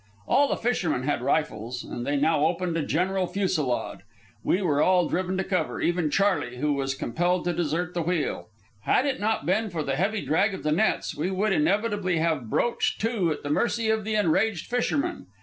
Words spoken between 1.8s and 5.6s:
and they now opened a general fusillade. We were all driven to